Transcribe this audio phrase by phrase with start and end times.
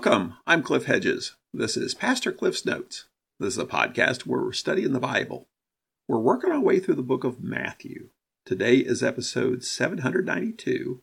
[0.00, 0.34] Welcome.
[0.46, 1.34] I'm Cliff Hedges.
[1.52, 3.06] This is Pastor Cliff's Notes.
[3.40, 5.48] This is a podcast where we're studying the Bible.
[6.06, 8.10] We're working our way through the book of Matthew.
[8.46, 11.02] Today is episode 792.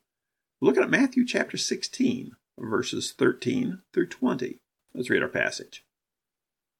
[0.61, 4.59] We're looking at Matthew chapter 16, verses 13 through 20.
[4.93, 5.83] Let's read our passage.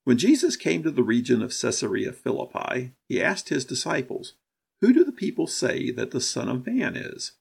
[0.06, 4.36] When Jesus came to the region of Caesarea Philippi, he asked his disciples,
[4.80, 7.34] Who do the people say that the Son of Man is?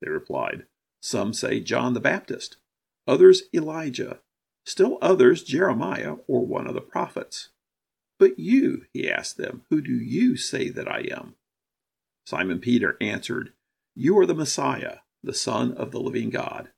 [0.00, 0.66] They replied,
[1.00, 2.58] Some say John the Baptist
[3.06, 4.20] others Elijah,
[4.64, 7.48] still others Jeremiah or one of the prophets.
[8.18, 11.34] But you, he asked them, who do you say that I am?
[12.26, 13.52] Simon Peter answered,
[13.94, 16.70] You are the Messiah, the Son of the living God.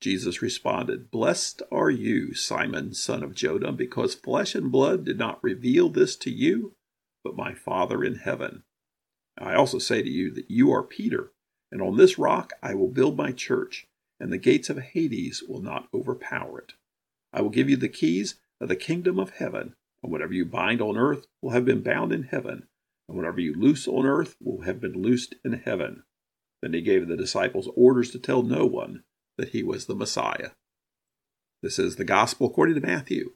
[0.00, 5.42] Jesus responded, Blessed are you, Simon, son of Jonah, because flesh and blood did not
[5.44, 6.74] reveal this to you,
[7.22, 8.64] but my Father in heaven.
[9.38, 11.32] I also say to you that you are Peter,
[11.70, 13.86] and on this rock I will build my church
[14.22, 16.74] and the gates of Hades will not overpower it.
[17.32, 20.80] I will give you the keys of the kingdom of heaven, and whatever you bind
[20.80, 22.68] on earth will have been bound in heaven,
[23.08, 26.02] and whatever you loose on earth will have been loosed in heaven.
[26.60, 29.02] Then he gave the disciples orders to tell no one
[29.36, 30.50] that he was the Messiah.
[31.62, 33.30] This is the gospel according to Matthew.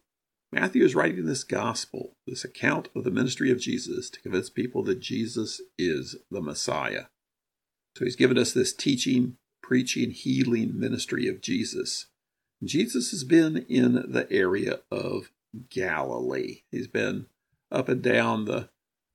[0.52, 4.82] Matthew is writing this gospel, this account of the ministry of Jesus, to convince people
[4.84, 7.04] that Jesus is the Messiah.
[7.96, 12.06] So he's given us this teaching preaching, healing ministry of Jesus.
[12.64, 15.30] Jesus has been in the area of
[15.70, 16.62] Galilee.
[16.70, 17.26] He's been
[17.70, 18.70] up and down the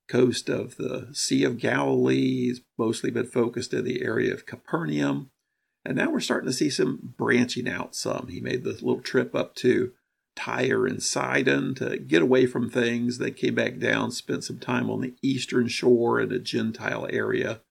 [0.07, 2.47] coast of the Sea of Galilee.
[2.47, 5.31] He's mostly been focused in the area of Capernaum.
[5.83, 8.27] And now we're starting to see some branching out some.
[8.29, 9.93] He made the little trip up to
[10.35, 13.17] Tyre and Sidon to get away from things.
[13.17, 17.61] They came back down, spent some time on the eastern shore in a Gentile area,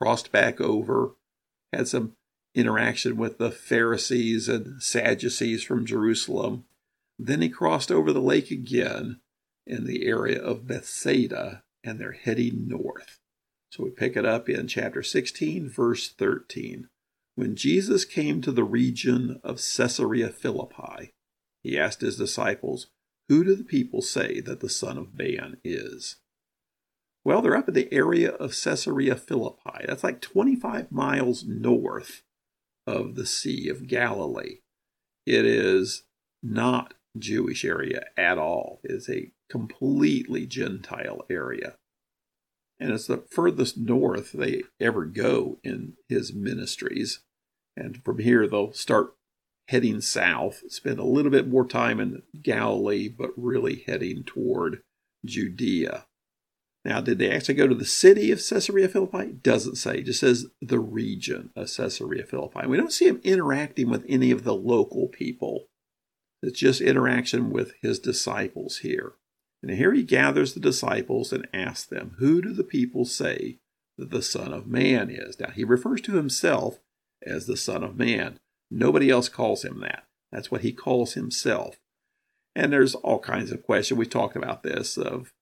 [0.00, 1.12] crossed back over,
[1.72, 2.16] had some
[2.54, 6.64] interaction with the Pharisees and Sadducees from Jerusalem.
[7.18, 9.20] Then he crossed over the lake again
[9.66, 13.18] in the area of Bethsaida, and they're heading north.
[13.70, 16.88] So we pick it up in chapter 16, verse 13.
[17.34, 21.10] When Jesus came to the region of Caesarea Philippi,
[21.62, 22.86] he asked his disciples,
[23.28, 26.16] Who do the people say that the Son of Man is?
[27.24, 29.86] Well, they're up in the area of Caesarea Philippi.
[29.86, 32.22] That's like 25 miles north
[32.86, 34.58] of the Sea of Galilee.
[35.26, 36.04] It is
[36.42, 38.80] not Jewish area at all.
[38.84, 41.76] It is a completely Gentile area.
[42.78, 47.20] And it's the furthest north they ever go in his ministries.
[47.76, 49.14] And from here, they'll start
[49.68, 54.82] heading south, spend a little bit more time in Galilee, but really heading toward
[55.24, 56.06] Judea.
[56.84, 59.32] Now, did they actually go to the city of Caesarea Philippi?
[59.32, 59.98] Doesn't say.
[59.98, 62.66] It just says the region of Caesarea Philippi.
[62.66, 65.68] We don't see him interacting with any of the local people.
[66.42, 69.14] It's just interaction with his disciples here.
[69.62, 73.60] And here he gathers the disciples and asks them, Who do the people say
[73.96, 75.40] that the Son of Man is?
[75.40, 76.80] Now, he refers to himself
[77.26, 78.38] as the Son of Man.
[78.70, 80.04] Nobody else calls him that.
[80.30, 81.78] That's what he calls himself.
[82.54, 83.96] And there's all kinds of questions.
[83.96, 85.32] We talked about this of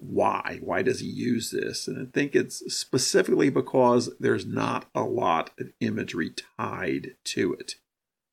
[0.00, 0.58] why.
[0.62, 1.86] Why does he use this?
[1.86, 7.74] And I think it's specifically because there's not a lot of imagery tied to it.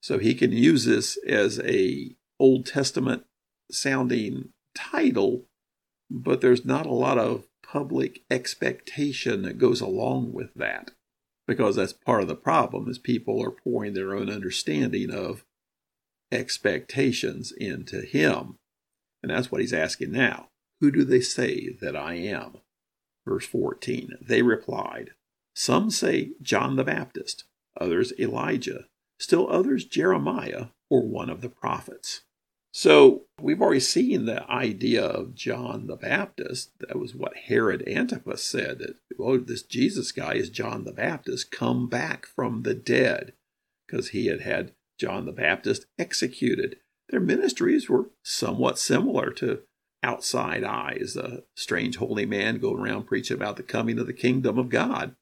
[0.02, 3.26] So he can use this as a Old Testament
[3.70, 5.46] sounding title,
[6.10, 10.92] but there's not a lot of public expectation that goes along with that.
[11.48, 15.44] Because that's part of the problem is people are pouring their own understanding of
[16.32, 18.58] expectations into him.
[19.24, 20.50] And that's what he's asking now.
[20.80, 22.58] Who do they say that I am?
[23.26, 25.12] Verse 14 They replied,
[25.56, 27.46] Some say John the Baptist,
[27.80, 28.86] others Elijah,
[29.20, 32.22] still others Jeremiah or one of the prophets.
[32.72, 36.72] So we've already seen the idea of John the Baptist.
[36.80, 41.50] That was what Herod Antipas said that, oh, this Jesus guy is John the Baptist,
[41.50, 43.34] come back from the dead,
[43.88, 46.78] because he had had John the Baptist executed.
[47.10, 49.62] Their ministries were somewhat similar to
[50.04, 54.58] outside eyes, a strange holy man going around preaching about the coming of the kingdom
[54.58, 55.16] of God.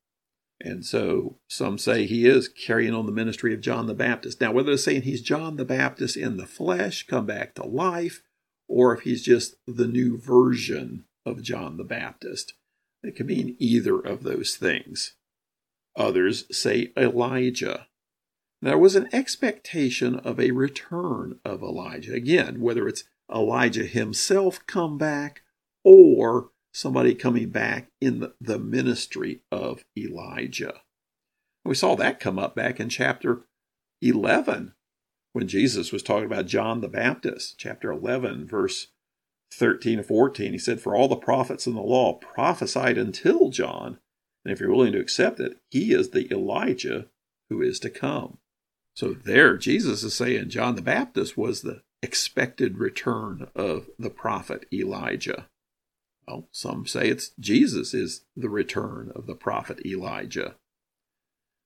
[0.61, 4.39] And so some say he is carrying on the ministry of John the Baptist.
[4.39, 8.21] Now, whether they're saying he's John the Baptist in the flesh, come back to life,
[8.67, 12.53] or if he's just the new version of John the Baptist,
[13.03, 15.15] it could mean either of those things.
[15.95, 17.87] Others say Elijah.
[18.61, 22.13] There was an expectation of a return of Elijah.
[22.13, 25.43] Again, whether it's Elijah himself come back
[25.83, 30.81] or somebody coming back in the, ministry of Elijah.
[31.63, 33.45] We saw that come up back in chapter
[34.01, 34.73] 11
[35.33, 38.87] when Jesus was talking about John the Baptist, chapter 11, verse
[39.53, 40.51] 13 to 14.
[40.51, 43.99] He said, For all the prophets in the law prophesied until John,
[44.43, 47.07] and if you're willing to accept it, he is the Elijah
[47.49, 48.37] who is to come.
[48.95, 54.67] So there, Jesus is saying John the Baptist was the expected return of the prophet
[54.71, 55.47] Elijah.
[56.27, 60.53] Well, some say it's Jesus is the return of the prophet Elijah.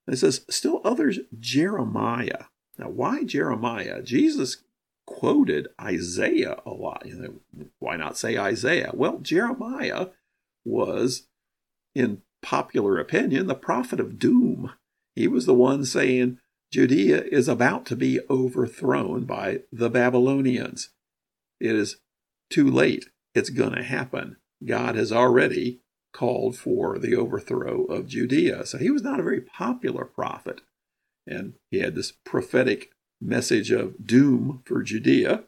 [0.08, 2.46] It says, still others, Jeremiah.
[2.78, 4.02] Now, why Jeremiah?
[4.02, 4.64] Jesus
[5.06, 7.04] quoted Isaiah a lot.
[7.06, 8.92] You know, Why not say Isaiah?
[8.94, 10.08] Well, Jeremiah
[10.64, 11.28] was,
[11.94, 14.72] in popular opinion, the prophet of doom.
[15.16, 16.40] He was the one saying,
[16.72, 20.90] Judea is about to be overthrown by the Babylonians.
[21.60, 21.98] It is
[22.50, 23.06] too late.
[23.34, 24.38] It's going to happen.
[24.66, 25.82] God has already
[26.14, 28.66] called for the overthrow of Judea.
[28.66, 30.62] So he was not a very popular prophet.
[31.26, 32.92] And he had this prophetic
[33.22, 35.44] message of doom for Judea.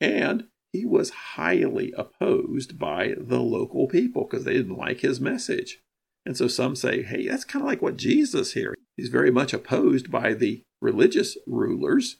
[0.00, 5.80] And he was highly opposed by the local people because they didn't like his message.
[6.24, 8.74] And so some say, hey, that's kind of like what Jesus here.
[9.00, 12.16] He's very much opposed by the religious rulers,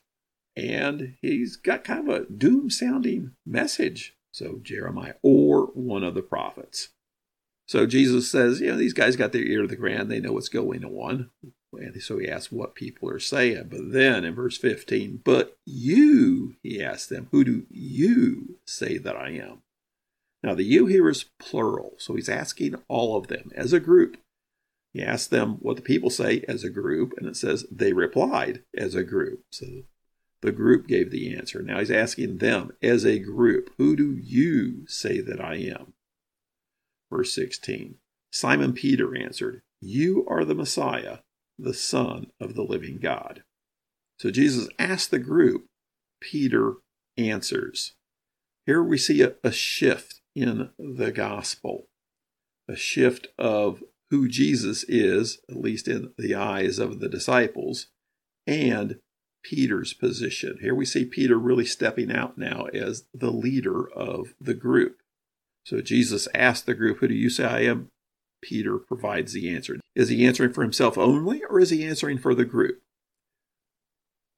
[0.57, 4.15] and he's got kind of a doom sounding message.
[4.33, 6.89] So Jeremiah or one of the prophets.
[7.69, 10.11] So Jesus says, you know, these guys got their ear to the ground.
[10.11, 11.29] They know what's going on.
[11.75, 13.67] And so he asks what people are saying.
[13.69, 19.17] But then in verse 15, but you, he asks them, who do you say that
[19.17, 19.61] I am?
[20.43, 24.17] Now, the you here is plural, so he's asking all of them as a group.
[24.93, 28.65] He asks them what the people say as a group, and it says they replied
[28.77, 29.45] as a group.
[29.51, 29.67] So
[30.41, 31.63] the group gave the answer.
[31.63, 35.93] Now he's asking them as a group, who do you say that I am?
[37.11, 37.97] Verse 16
[38.33, 41.19] Simon Peter answered, You are the Messiah,
[41.59, 43.43] the Son of the living God.
[44.19, 45.67] So Jesus asked the group,
[46.21, 46.75] Peter
[47.17, 47.95] answers.
[48.67, 51.89] Here we see a, a shift in the gospel.
[52.69, 57.87] A shift of who Jesus is, at least in the eyes of the disciples,
[58.47, 58.99] and
[59.43, 60.59] Peter's position.
[60.61, 64.99] Here we see Peter really stepping out now as the leader of the group.
[65.65, 67.89] So Jesus asked the group, Who do you say I am?
[68.43, 69.79] Peter provides the answer.
[69.95, 72.81] Is he answering for himself only, or is he answering for the group?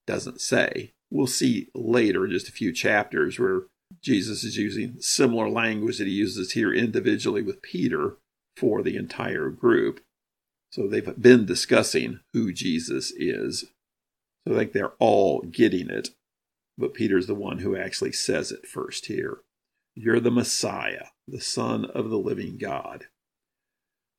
[0.07, 0.93] Doesn't say.
[1.11, 3.63] We'll see later, just a few chapters, where
[4.01, 8.17] Jesus is using similar language that he uses here individually with Peter
[8.57, 10.01] for the entire group.
[10.71, 13.67] So they've been discussing who Jesus is.
[14.47, 16.11] So I think they're all getting it.
[16.79, 19.39] But Peter's the one who actually says it first here.
[19.95, 23.07] You're the Messiah, the Son of the living God.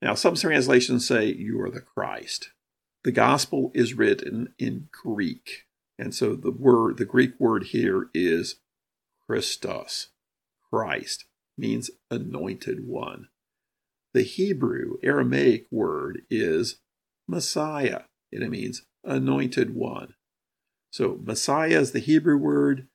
[0.01, 2.51] Now, some translations say you are the Christ.
[3.03, 5.63] The gospel is written in Greek.
[5.97, 8.57] And so the word, the Greek word here is
[9.27, 10.09] Christos,
[10.69, 11.25] Christ,
[11.57, 13.29] means anointed one.
[14.13, 16.79] The Hebrew Aramaic word is
[17.27, 18.01] Messiah,
[18.31, 20.13] and it means anointed one.
[20.91, 22.87] So Messiah is the Hebrew word,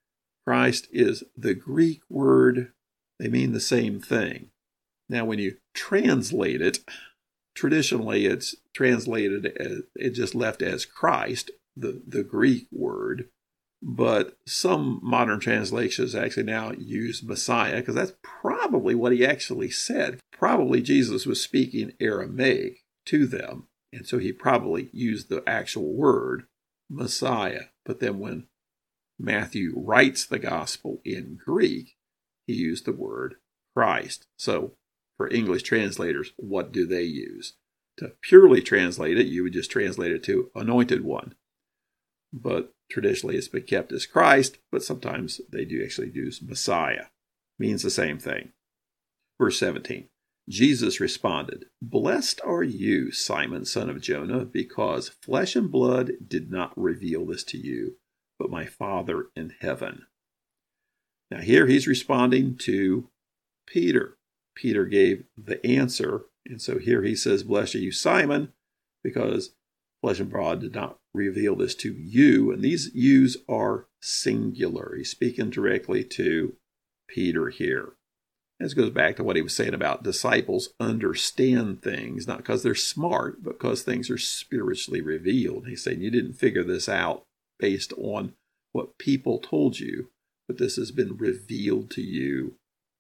[0.47, 2.73] Christ is the Greek word.
[3.19, 4.51] They mean the same thing.
[5.09, 6.79] Now, when you translate it,
[7.55, 13.29] traditionally it's translated as it just left as Christ, the, the Greek word
[13.83, 20.19] but some modern translations actually now use Messiah because that's probably what he actually said.
[20.33, 26.47] Probably Jesus was speaking Aramaic to them, and so he probably used the actual word
[26.91, 27.65] Messiah.
[27.85, 28.47] But then when
[29.19, 31.97] Matthew writes the gospel in Greek,
[32.47, 33.37] he used the word
[33.75, 34.27] Christ.
[34.37, 34.73] So
[35.17, 37.55] for English translators, what do they use?
[37.99, 41.35] To purely translate it, you would just translate it to anointed one.
[42.33, 47.07] But traditionally it's been kept as Christ, but sometimes they do actually use Messiah.
[47.59, 48.53] Means the same thing.
[49.39, 50.09] Verse 17
[50.49, 56.73] Jesus responded, Blessed are you, Simon, son of Jonah, because flesh and blood did not
[56.75, 57.97] reveal this to you,
[58.39, 60.07] but my Father in heaven.
[61.31, 63.11] Now, here he's responding to
[63.67, 64.17] Peter.
[64.55, 66.23] Peter gave the answer.
[66.47, 68.53] And so here he says, Blessed are you, Simon,
[69.05, 69.51] because
[70.01, 72.51] flesh and blood did not reveal this to you.
[72.53, 74.95] And these yous are singular.
[74.97, 76.55] He's speaking directly to
[77.09, 77.93] Peter here.
[78.61, 82.75] This goes back to what he was saying about disciples understand things, not because they're
[82.75, 85.69] smart, but because things are spiritually revealed.
[85.69, 87.23] He's saying you didn't figure this out
[87.61, 88.35] based on
[88.73, 90.11] what people told you,
[90.49, 92.57] but this has been revealed to you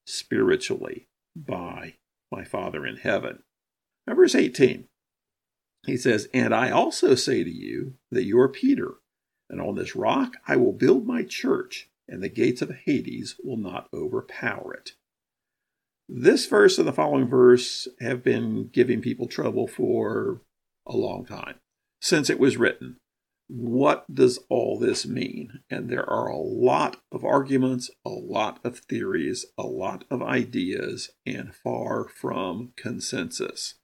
[0.06, 1.94] spiritually by
[2.30, 3.42] my Father in heaven.
[4.06, 4.86] Now, verse 18
[5.88, 8.94] he says, And I also say to you that you are Peter,
[9.48, 13.56] And on this rock I will build my church, and the gates of Hades will
[13.56, 14.92] not overpower it.
[16.08, 20.40] This verse and the following verse have been giving people trouble for
[20.86, 21.56] a long time
[22.00, 22.96] since it was written.
[23.48, 25.60] What does all this mean?
[25.70, 31.10] And there are a lot of arguments, a lot of theories, a lot of ideas,
[31.24, 33.74] and far from consensus.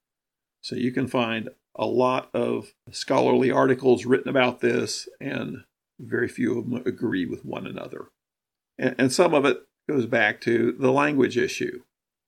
[0.60, 5.64] So you can find a lot of scholarly articles written about this, and
[5.98, 8.06] very few of them agree with one another.
[8.78, 11.82] And, and some of it goes back to the language issue.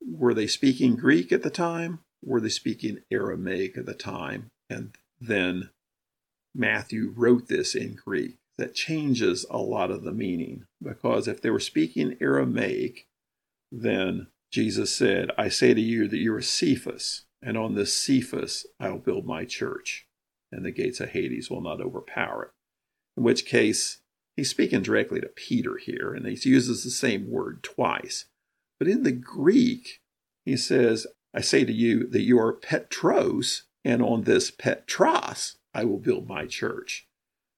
[0.07, 2.01] Were they speaking Greek at the time?
[2.25, 4.51] Were they speaking Aramaic at the time?
[4.69, 5.71] And then
[6.55, 8.37] Matthew wrote this in Greek.
[8.59, 13.07] That changes a lot of the meaning because if they were speaking Aramaic,
[13.71, 18.67] then Jesus said, I say to you that you're a Cephas, and on this Cephas
[18.81, 20.09] I'll build my church,
[20.51, 22.51] and the gates of Hades will not overpower it.
[23.17, 24.01] In which case,
[24.37, 28.27] he's speaking directly to Peter here, and he uses the same word twice.
[28.81, 30.01] But in the Greek,
[30.45, 35.85] he says, I say to you that you are Petros, and on this Petros I
[35.85, 37.07] will build my church.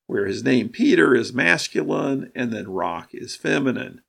[0.07, 4.03] Where his name Peter is masculine, and then rock is feminine.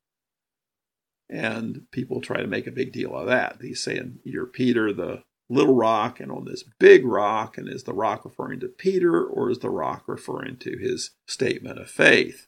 [1.30, 3.60] And people try to make a big deal of that.
[3.62, 7.58] He's saying, You're Peter, the little rock and on this big rock.
[7.58, 11.80] And is the rock referring to Peter or is the rock referring to his statement
[11.80, 12.48] of faith?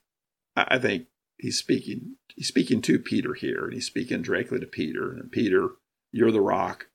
[0.56, 5.12] I think he's speaking he's speaking to Peter here and he's speaking directly to Peter.
[5.12, 5.70] And Peter,
[6.12, 6.88] you're the rock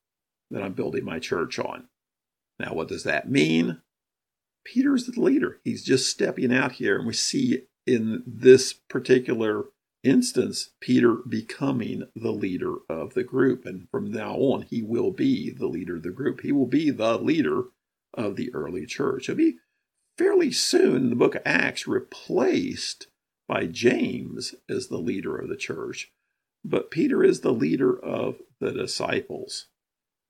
[0.51, 1.89] that I'm building my church on.
[2.59, 3.83] Now, what does that mean?
[4.65, 5.61] Peter's the leader.
[5.65, 9.67] He's just stepping out here, and we see in this particular
[10.03, 13.65] instance, Peter becoming the leader of the group.
[13.65, 16.41] And from now on, he will be the leader of the group.
[16.41, 17.65] He will be the leader
[18.15, 19.27] of the early church.
[19.27, 19.57] He'll be
[20.17, 23.09] fairly soon in the book of Acts replaced
[23.49, 26.13] by James as the leader of the church.
[26.65, 29.69] But Peter is the leader of the disciples.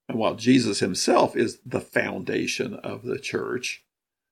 [0.08, 3.84] And while Jesus himself is the foundation of the church,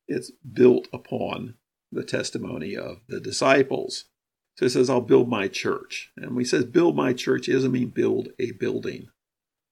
[0.06, 1.54] it's built upon
[1.90, 4.06] the testimony of the disciples.
[4.56, 6.12] So it says, I'll build my church.
[6.16, 9.08] And when he says build my church, it doesn't mean build a building.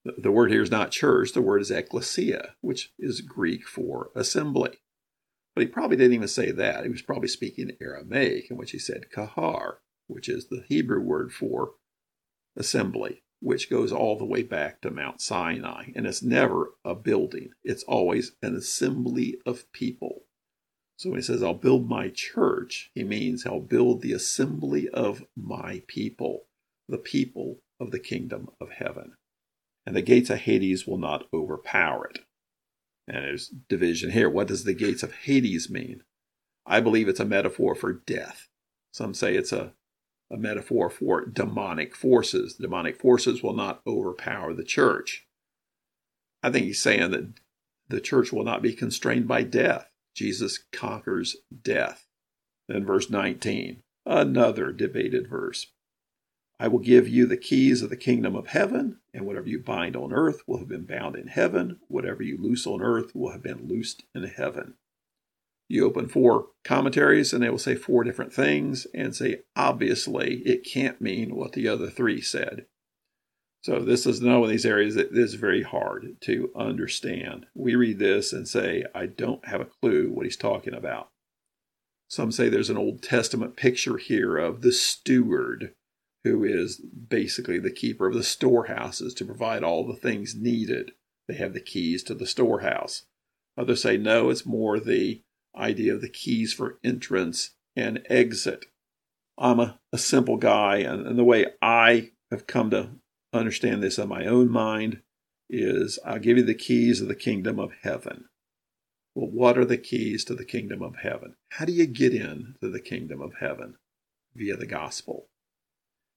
[0.04, 4.78] The word here is not church, the word is ecclesia, which is Greek for assembly.
[5.54, 6.84] But he probably didn't even say that.
[6.84, 9.74] He was probably speaking Aramaic, in which he said qahal,
[10.08, 11.74] which is the Hebrew word for
[12.56, 15.92] assembly, which goes all the way back to Mount Sinai.
[15.94, 20.24] And it's never a building, it's always an assembly of people.
[21.02, 25.24] So when he says, I'll build my church, he means I'll build the assembly of
[25.36, 26.44] my people,
[26.88, 29.14] the people of the kingdom of heaven.
[29.84, 32.20] And the gates of Hades will not overpower it.
[33.08, 34.30] And there's division here.
[34.30, 36.04] What does the gates of Hades mean?
[36.64, 38.46] I believe it's a metaphor for death.
[38.92, 39.72] Some say it's a,
[40.30, 42.54] a metaphor for demonic forces.
[42.54, 45.26] demonic forces will not overpower the church.
[46.44, 47.32] I think he's saying that
[47.88, 49.88] the church will not be constrained by death.
[50.14, 52.06] Jesus conquers death.
[52.68, 55.66] Then, verse 19, another debated verse.
[56.60, 59.96] I will give you the keys of the kingdom of heaven, and whatever you bind
[59.96, 61.80] on earth will have been bound in heaven.
[61.88, 64.74] Whatever you loose on earth will have been loosed in heaven.
[65.68, 70.64] You open four commentaries, and they will say four different things and say, obviously, it
[70.64, 72.66] can't mean what the other three said.
[73.62, 77.46] So this is another one of these areas that is very hard to understand.
[77.54, 81.08] We read this and say, I don't have a clue what he's talking about.
[82.08, 85.74] Some say there's an Old Testament picture here of the steward,
[86.24, 90.92] who is basically the keeper of the storehouses to provide all the things needed.
[91.28, 93.04] They have the keys to the storehouse.
[93.56, 95.22] Others say, no, it's more the
[95.56, 98.66] idea of the keys for entrance and exit.
[99.38, 102.90] I'm a, a simple guy, and, and the way I have come to
[103.32, 105.02] understand this in my own mind
[105.48, 108.26] is I'll give you the keys of the kingdom of heaven.
[109.14, 111.36] Well, what are the keys to the kingdom of heaven?
[111.50, 113.76] How do you get into the kingdom of heaven?
[114.34, 115.28] Via the gospel.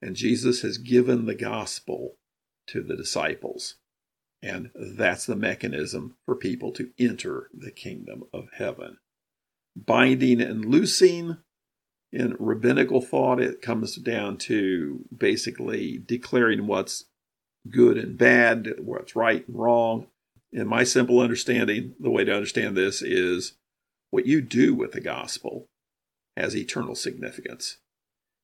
[0.02, 2.18] And Jesus has given the gospel
[2.68, 3.76] to the disciples.
[4.42, 8.98] And that's the mechanism for people to enter the kingdom of heaven.
[9.76, 11.38] Binding and loosing
[12.16, 17.04] in rabbinical thought, it comes down to basically declaring what's
[17.70, 20.08] good and bad, what's right and wrong.
[20.54, 23.56] In my simple understanding, the way to understand this is
[24.12, 25.68] what you do with the gospel
[26.38, 27.80] has eternal significance.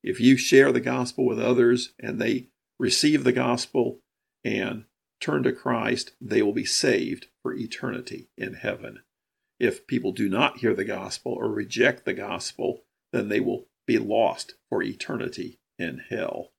[0.04, 2.48] If you share the gospel with others and they
[2.78, 4.00] receive the gospel
[4.44, 4.84] and
[5.22, 9.00] turn to Christ, they will be saved for eternity in heaven.
[9.62, 13.98] If people do not hear the gospel or reject the gospel, then they will be
[13.98, 16.52] lost for eternity in hell.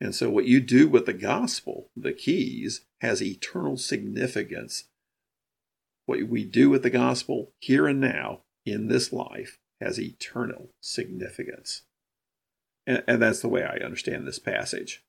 [0.00, 4.84] And so, what you do with the gospel, the keys, has eternal significance.
[6.06, 11.82] What we do with the gospel here and now in this life has eternal significance.
[12.86, 15.04] And, and that's the way I understand this passage.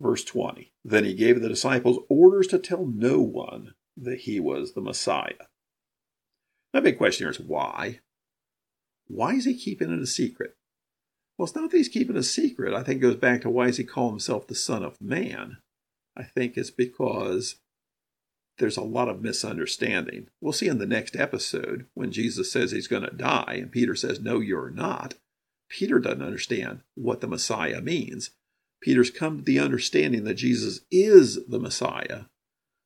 [0.00, 4.72] Verse 20 Then he gave the disciples orders to tell no one that he was
[4.72, 5.46] the Messiah.
[6.72, 8.00] My big question here is why?
[9.08, 10.56] Why is he keeping it a secret?
[11.36, 12.74] Well, it's not that he's keeping a secret.
[12.74, 15.58] I think it goes back to why does he call himself the Son of Man?
[16.16, 17.56] I think it's because
[18.58, 20.28] there's a lot of misunderstanding.
[20.40, 23.94] We'll see in the next episode when Jesus says he's going to die and Peter
[23.94, 25.14] says, No, you're not.
[25.68, 28.30] Peter doesn't understand what the Messiah means.
[28.82, 32.24] Peter's come to the understanding that Jesus is the Messiah,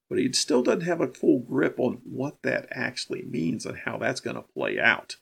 [0.09, 3.99] but he still doesn't have a full grip on what that actually means and how
[3.99, 5.17] that's going to play out.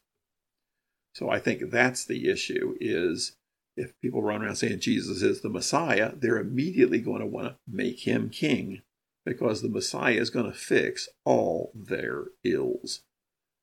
[1.14, 3.36] So I think that's the issue is
[3.76, 7.56] if people run around saying Jesus is the Messiah, they're immediately going to want to
[7.66, 8.82] make him king
[9.24, 13.02] because the Messiah is going to fix all their ills.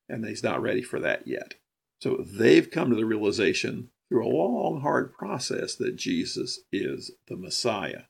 [0.10, 1.55] And he's not ready for that yet.
[2.01, 7.38] So they've come to the realization through a long, hard process that Jesus is the
[7.38, 8.03] Messiah.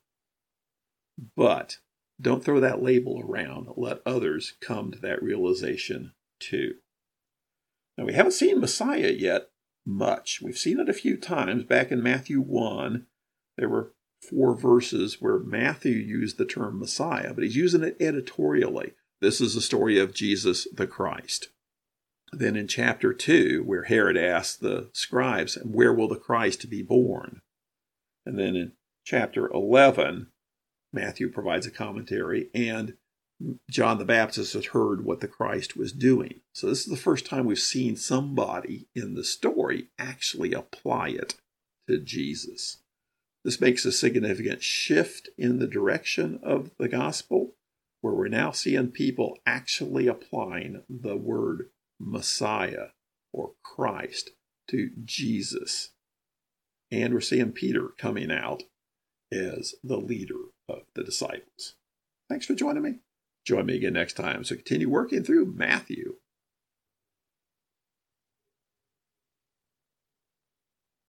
[1.36, 1.78] But
[2.20, 3.68] don't throw that label around.
[3.76, 6.74] Let others come to that realization too.
[7.96, 9.48] Now, we haven't seen Messiah yet
[9.84, 10.40] much.
[10.42, 11.64] We've seen it a few times.
[11.64, 13.06] Back in Matthew 1,
[13.56, 13.92] there were
[14.28, 18.92] four verses where Matthew used the term Messiah, but he's using it editorially.
[19.20, 21.48] This is the story of Jesus the Christ.
[22.32, 27.42] Then in chapter 2, where Herod asks the scribes, Where will the Christ be born?
[28.24, 28.72] And then in
[29.04, 30.28] chapter 11,
[30.92, 32.94] Matthew provides a commentary, and
[33.70, 36.40] John the Baptist had heard what the Christ was doing.
[36.52, 41.34] So this is the first time we've seen somebody in the story actually apply it
[41.88, 42.78] to Jesus.
[43.44, 47.54] This makes a significant shift in the direction of the gospel,
[48.00, 52.88] where we're now seeing people actually applying the word Messiah
[53.32, 54.30] or Christ
[54.70, 55.90] to Jesus.
[56.90, 58.64] And we're seeing Peter coming out
[59.32, 61.74] as the leader of the disciples.
[62.28, 62.94] Thanks for joining me.
[63.44, 66.14] Join me again next time So continue working through Matthew.